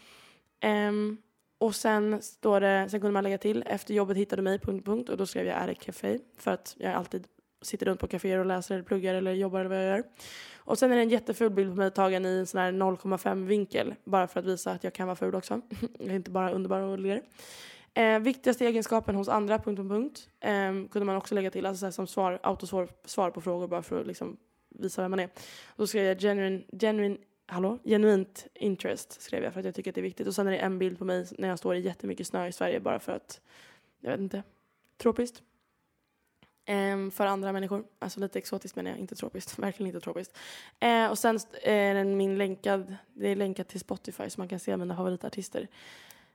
[0.66, 1.18] Um,
[1.62, 4.86] och sen står det, sen kunde man lägga till efter jobbet hittade du mig, punkt,
[4.86, 5.10] punkt.
[5.10, 7.28] Och då skrev jag är det café för att jag alltid
[7.62, 10.04] sitter runt på kaféer och läser eller pluggar eller jobbar eller vad jag gör.
[10.58, 13.46] Och sen är det en jätteful bild på mig tagen i en sån här 0,5
[13.46, 13.96] vinkel.
[14.04, 15.62] Bara för att visa att jag kan vara ful också.
[16.00, 17.22] jag är inte bara underbar och ler.
[17.94, 20.30] Eh, viktigaste egenskapen hos andra, punkt, punkt, punkt.
[20.40, 23.84] Eh, kunde man också lägga till, alltså så som svar, autosvar svar på frågor bara
[23.84, 24.38] för att liksom
[24.70, 25.30] visa vem man är.
[25.66, 27.18] Och då skrev jag genuine, genuine
[27.52, 30.28] hallå, genuint interest skrev jag för att jag tycker att det är viktigt.
[30.28, 32.52] Och sen är det en bild på mig när jag står i jättemycket snö i
[32.52, 33.42] Sverige bara för att,
[34.00, 34.44] jag vet inte,
[34.98, 35.44] tropiskt.
[36.70, 37.84] Um, för andra människor.
[38.00, 39.60] Alltså lite exotiskt menar jag, inte tropiskt.
[39.60, 40.38] Verkligen inte tropiskt.
[40.84, 44.60] Uh, och sen är den min länkad, det är länkat till Spotify så man kan
[44.60, 45.68] se mina favoritartister.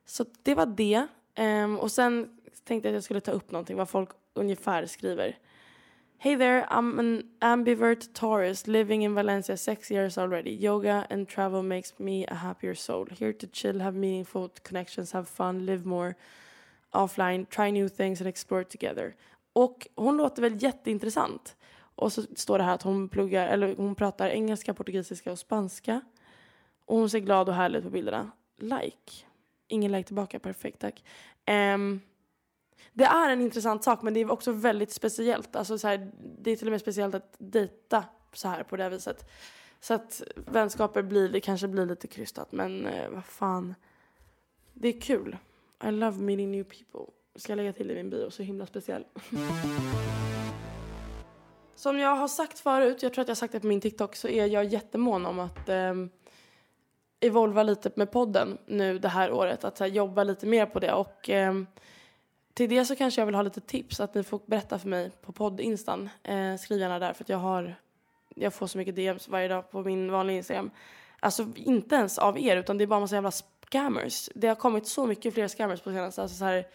[0.04, 1.06] Så det var det.
[1.38, 5.38] Um, och sen tänkte jag att jag skulle ta upp någonting, vad folk ungefär skriver.
[6.18, 10.50] Hey there, I'm an ambivert Taurus living in Valencia six years already.
[10.50, 13.06] Yoga and travel makes me a happier soul.
[13.10, 16.16] Here to chill, have meaningful connections, have fun, live more
[16.94, 19.14] offline, try new things and explore together.
[19.52, 21.56] Och hon låter väl jätteintressant.
[21.96, 26.00] Och så står det här att hon pluggar, eller hon pratar engelska, portugisiska och spanska.
[26.86, 28.30] Och hon ser glad och härlig ut på bilderna.
[28.58, 29.12] Like.
[29.68, 31.04] Ingen like tillbaka, perfekt tack.
[31.74, 32.00] Um,
[32.92, 35.56] det är en intressant sak men det är också väldigt speciellt.
[35.56, 38.82] Alltså så här, det är till och med speciellt att dejta så här på det
[38.82, 39.30] här viset.
[39.80, 43.74] Så att vänskaper blir, det kanske blir lite krystat men eh, vad fan.
[44.72, 45.36] Det är kul.
[45.84, 47.12] I love meeting new people.
[47.36, 49.04] Ska jag lägga till i min bio, så himla speciell.
[51.74, 54.16] Som jag har sagt förut, jag tror att jag har sagt det på min TikTok,
[54.16, 55.94] så är jag jättemån om att eh,
[57.20, 59.64] evolva lite med podden nu det här året.
[59.64, 60.92] Att här, jobba lite mer på det.
[60.92, 61.54] Och eh,
[62.56, 65.10] till det så kanske jag vill ha lite tips, att ni får berätta för mig
[65.22, 66.08] på poddinstan.
[66.22, 67.74] Eh, skriv gärna där, för att jag har
[68.34, 70.70] jag får så mycket DMs varje dag på min vanliga Instagram.
[71.20, 74.28] Alltså inte ens av er, utan det är bara massa jävla scammers.
[74.34, 76.22] Det har kommit så mycket fler scammers på senaste.
[76.22, 76.66] Alltså så här,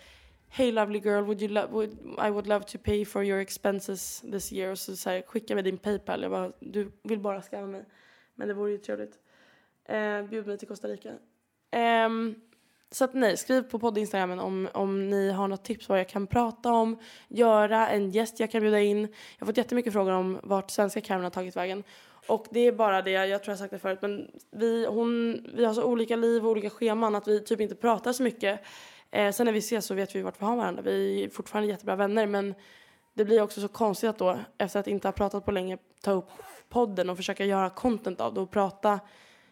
[0.49, 1.89] Hey lovely girl, would you would,
[2.27, 4.71] I would love to pay for your expenses this year.
[4.71, 6.21] Och så, så här, skicka mig din Paypal.
[6.21, 7.85] Jag bara, du vill bara scamma mig.
[8.35, 9.19] Men det vore ju trevligt.
[9.85, 11.09] Eh, bjud mig till Costa Rica.
[11.71, 12.09] Eh,
[12.91, 16.27] så att nej, skriv på podd-instagrammen om, om ni har något tips vad jag kan
[16.27, 19.01] prata om, göra, en gäst jag kan bjuda in.
[19.01, 21.83] Jag har fått jättemycket frågor om vart svenska Cameron har tagit vägen.
[22.27, 25.65] Och det är bara det, jag tror jag sagt det förut, men vi, hon, vi
[25.65, 28.61] har så olika liv och olika scheman att vi typ inte pratar så mycket.
[29.11, 30.81] Eh, sen när vi ses så vet vi vart vi har varandra.
[30.81, 32.55] Vi är fortfarande jättebra vänner men
[33.13, 36.11] det blir också så konstigt att då efter att inte ha pratat på länge ta
[36.11, 36.29] upp
[36.69, 38.99] podden och försöka göra content av det och prata.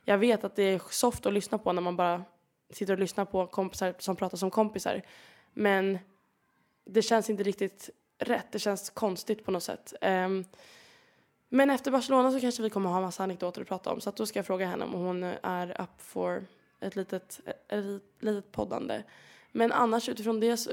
[0.05, 2.23] Jag vet att det är soft att lyssna på när man bara
[2.69, 5.01] sitter och lyssnar på kompisar som pratar som kompisar.
[5.53, 5.99] Men
[6.85, 8.51] det känns inte riktigt rätt.
[8.51, 9.93] Det känns konstigt på något sätt.
[10.01, 10.45] Um,
[11.49, 14.01] men efter Barcelona så kanske vi kommer ha en massa anekdoter att prata om.
[14.01, 16.45] Så att då ska jag fråga henne om hon är up for
[16.79, 19.03] ett litet, ett litet poddande.
[19.51, 20.67] Men annars utifrån det,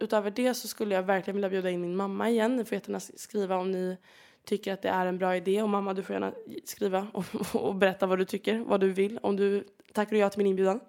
[0.00, 2.56] utöver det så skulle jag verkligen vilja bjuda in min mamma igen.
[2.56, 3.96] Ni får jättegärna skriva om ni
[4.44, 5.62] tycker att det är en bra idé.
[5.62, 6.32] Och mamma, du får gärna
[6.64, 9.18] skriva och, och berätta vad du tycker, vad du vill.
[9.22, 10.80] Om du tackar ja till min inbjudan.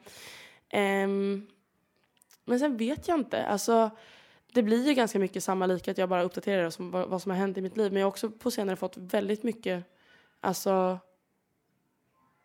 [0.74, 1.48] Um,
[2.46, 3.46] men sen vet jag inte.
[3.46, 3.90] Alltså,
[4.54, 7.32] det blir ju ganska mycket samma lika att jag bara uppdaterar som, vad, vad som
[7.32, 7.92] har hänt i mitt liv.
[7.92, 9.84] Men jag har också på senare fått väldigt mycket
[10.40, 11.00] alltså,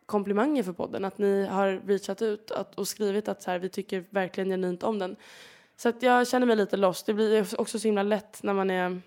[0.05, 1.05] komplimanger för podden.
[1.05, 4.83] Att ni har reachat ut att, och skrivit att så här, vi tycker verkligen genuint
[4.83, 5.15] om den.
[5.75, 7.05] Så att jag känner mig lite lost.
[7.05, 9.01] Det blir också så himla lätt när man är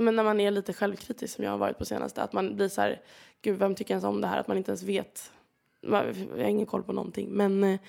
[0.00, 2.22] men när man är lite självkritisk som jag har varit på senaste.
[2.22, 3.00] Att man blir så här,
[3.42, 4.40] gud vem tycker ens om det här?
[4.40, 5.32] Att man inte ens vet.
[5.80, 7.28] Jag har ingen koll på någonting.
[7.30, 7.80] Men eh,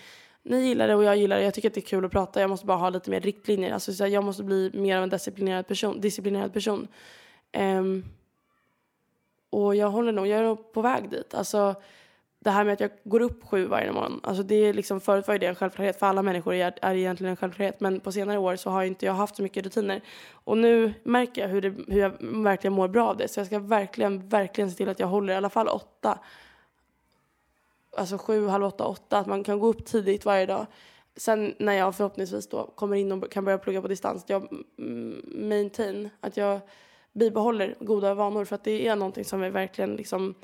[0.44, 1.44] ni gillar det och jag gillar det.
[1.44, 2.42] Jag tycker att det är kul att prata.
[2.42, 3.74] Jag måste bara ha lite mer riktlinjer.
[3.74, 6.02] Alltså, så här, jag måste bli mer av en disciplinerad person.
[6.02, 6.88] Disciplinerad person.
[7.58, 8.06] Um,
[9.50, 11.34] och jag håller nog, jag är nog på väg dit.
[11.34, 11.76] Alltså,
[12.40, 15.28] det här med att jag går upp sju varje morgon, alltså det är liksom, förut
[15.28, 18.38] var det en självklarhet, för alla människor är, är egentligen en självklarhet, men på senare
[18.38, 20.02] år så har inte jag haft så mycket rutiner.
[20.32, 23.48] Och nu märker jag hur, det, hur jag verkligen mår bra av det, så jag
[23.48, 26.20] ska verkligen, verkligen se till att jag håller i alla fall åtta,
[28.00, 30.66] alltså sju, halv åtta, åtta, att man kan gå upp tidigt varje dag.
[31.16, 34.48] Sen när jag förhoppningsvis då kommer in och kan börja plugga på distans, jag
[35.26, 36.60] maintain, att jag
[37.14, 40.36] bibehåller goda vanor för att det är någonting som är verkligen liksom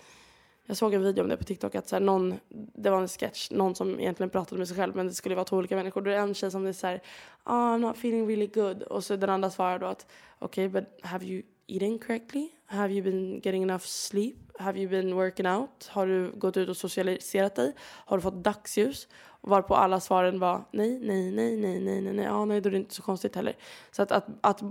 [0.67, 3.07] jag såg en video om det på TikTok att så här, någon, det var en
[3.07, 6.01] sketch, någon som egentligen pratade med sig själv men det skulle vara två olika människor.
[6.01, 7.01] Då är det en tjej som är så här,
[7.45, 8.83] oh, I'm not feeling really good.
[8.83, 10.07] Och så den andra svarar då att
[10.39, 12.49] okej, okay, but have you eaten correctly?
[12.65, 14.35] Have you been getting enough sleep?
[14.59, 15.87] Have you been working out?
[15.87, 17.73] Har du gått ut och socialiserat dig?
[17.79, 19.07] Har du fått dagsljus?
[19.41, 22.71] Varpå alla svaren var nej, nej, nej, nej, nej, nej, nej, ja, nej, då är
[22.71, 23.55] det inte så konstigt heller.
[23.91, 24.61] Så att, att, att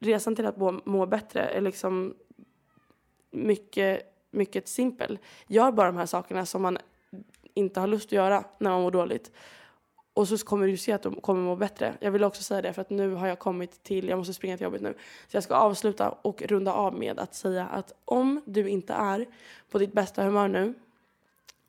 [0.00, 2.14] resan till att må, må bättre är liksom
[3.30, 5.18] mycket mycket simpel.
[5.46, 6.78] Gör bara de här sakerna som man
[7.54, 9.32] inte har lust att göra när man mår dåligt.
[10.18, 11.94] Och så kommer du se att du kommer må bättre.
[12.00, 14.56] Jag vill också säga det för att nu har jag kommit till, jag måste springa
[14.56, 14.94] till jobbet nu.
[15.28, 19.26] Så jag ska avsluta och runda av med att säga att om du inte är
[19.70, 20.74] på ditt bästa humör nu,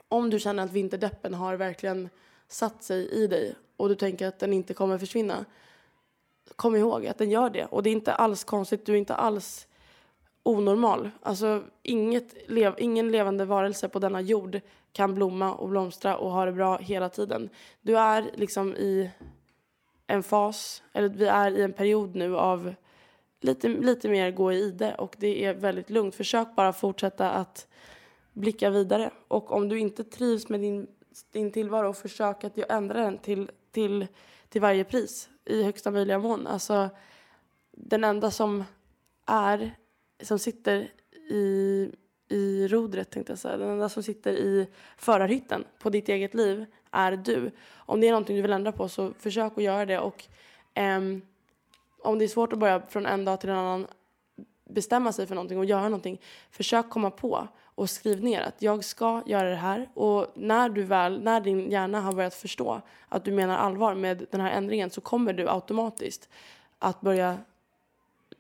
[0.08, 2.10] om du känner att vinterdeppen har verkligen
[2.48, 5.46] satt sig i dig och du tänker att den inte kommer försvinna,
[6.56, 7.66] kom ihåg att den gör det.
[7.66, 9.68] Och det är inte alls konstigt, du är inte alls
[10.44, 11.10] onormal.
[11.22, 14.62] Alltså, inget lev, ingen levande varelse på denna jord
[14.92, 17.50] kan blomma och blomstra och ha det bra hela tiden.
[17.82, 19.12] Du är liksom i
[20.08, 22.74] en fas, eller vi är i en period nu av
[23.42, 26.16] lite, lite mer gå i ide och det är väldigt lugnt.
[26.16, 27.68] Försök bara fortsätta att
[28.34, 29.12] blicka vidare.
[29.28, 30.88] Och om du inte trivs med din,
[31.32, 34.08] din tillvaro, försök att ändra den till, till,
[34.50, 36.48] till varje pris i högsta möjliga mån.
[36.48, 36.90] Alltså,
[37.72, 38.64] den enda som
[39.26, 39.76] är
[40.22, 40.92] som sitter
[41.32, 41.92] i,
[42.30, 43.58] i rodret, tänkte jag säga.
[43.58, 44.68] Den enda som sitter i
[44.98, 47.52] förarhytten på ditt eget liv är du.
[47.76, 50.00] Om det är någonting du vill ändra på så försök att göra det.
[50.00, 50.26] Och
[50.76, 51.22] um,
[52.00, 53.88] om det är svårt att börja från en dag till en annan
[54.70, 56.22] bestämma sig för någonting och göra någonting,
[56.52, 59.90] försök komma på och skriv ner att jag ska göra det här.
[59.94, 64.26] Och när du väl, när din hjärna har börjat förstå att du menar allvar med
[64.32, 66.30] den här ändringen så kommer du automatiskt
[66.80, 67.38] att börja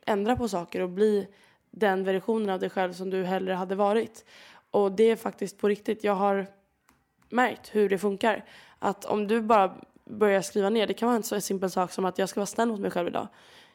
[0.06, 1.28] ändra på saker och bli
[1.72, 4.26] den versionen av dig själv som du hellre hade varit.
[4.72, 6.04] Och det är faktiskt på riktigt.
[6.04, 6.48] Jag har
[7.30, 8.46] märkt hur det funkar.
[8.80, 12.06] Att om du bara börjar skriva ner, det kan vara en så simpel sak som
[12.06, 13.28] att jag ska vara snäll mot mig själv idag.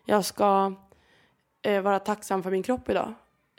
[0.07, 0.75] Jag ska
[1.63, 3.15] eh, vara tacksam för min kropp idag.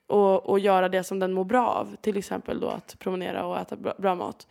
[0.07, 1.95] Och, och göra det som den mår bra av.
[2.01, 4.47] Till exempel då att promenera och äta bra, bra mat.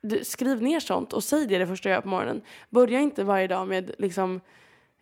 [0.00, 2.42] Du, skriv ner sånt och säg det det första jag gör på morgonen.
[2.70, 4.40] Börja inte varje dag med liksom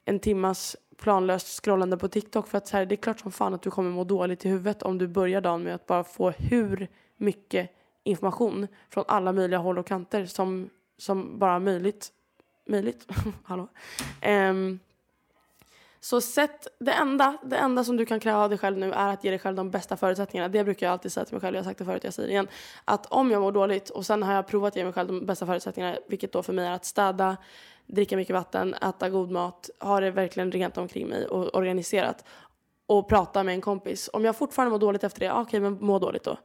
[0.04, 3.54] en timmas planlöst scrollande på TikTok för att så här, det är klart som fan
[3.54, 6.30] att du kommer må dåligt i huvudet om du börjar dagen med att bara få
[6.30, 7.70] hur mycket
[8.04, 12.12] information från alla möjliga håll och kanter som, som bara möjligt.
[12.66, 13.06] Möjligt?
[13.44, 13.68] Hallå?
[14.26, 14.78] Um,
[16.00, 19.08] så sätt, det enda, det enda som du kan kräva av dig själv nu är
[19.08, 20.48] att ge dig själv de bästa förutsättningarna.
[20.48, 22.26] Det brukar jag alltid säga till mig själv, jag har sagt det förut, jag säger
[22.28, 22.48] det igen.
[22.84, 25.26] Att om jag mår dåligt och sen har jag provat att ge mig själv de
[25.26, 27.36] bästa förutsättningarna, vilket då för mig är att städa,
[27.86, 32.24] dricka mycket vatten, äta god mat, ha det verkligen rent omkring mig och organiserat.
[32.86, 34.10] Och prata med en kompis.
[34.12, 36.36] Om jag fortfarande mår dåligt efter det, okej okay, men må dåligt då.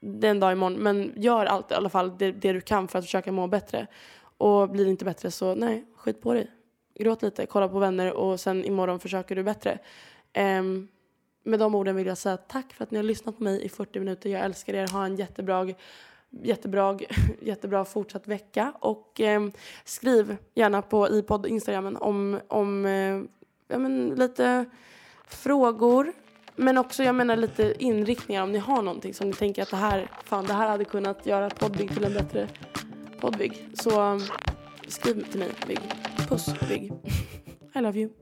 [0.00, 0.74] Det är en dag imorgon.
[0.74, 3.86] Men gör allt i alla fall det, det, du kan för att försöka må bättre.
[4.36, 6.50] Och blir det inte bättre så nej, skit på dig.
[6.94, 9.78] Gråt lite, kolla på vänner och sen imorgon försöker du bättre.
[10.38, 10.88] Um,
[11.44, 13.68] med de orden vill jag säga tack för att ni har lyssnat på mig i
[13.68, 14.30] 40 minuter.
[14.30, 14.88] Jag älskar er.
[14.88, 15.66] Ha en jättebra
[16.40, 16.98] jättebra,
[17.40, 18.72] jättebra fortsatt vecka.
[18.80, 19.48] Och eh,
[19.84, 23.22] skriv gärna på i Instagram Instagramen om, om eh,
[23.68, 24.64] ja, men lite
[25.26, 26.12] frågor.
[26.56, 29.76] Men också jag menar lite inriktningar om ni har någonting som ni tänker att det
[29.76, 32.48] här, fan, det här hade kunnat göra Podbig till en bättre
[33.20, 33.68] Podbig.
[33.74, 34.20] Så
[34.88, 35.80] skriv till mig, Big.
[36.26, 36.92] Puss, Big.
[37.74, 38.21] I love you.